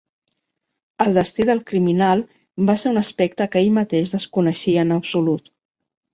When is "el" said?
1.03-1.11